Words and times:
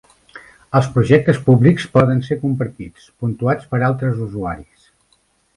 Els 0.79 0.87
projectes 0.93 1.41
públics 1.49 1.85
poden 1.97 2.25
ser 2.29 2.37
compartits, 2.45 3.05
puntuats 3.25 3.71
per 3.75 3.83
altres 3.91 4.25
usuaris. 4.29 4.91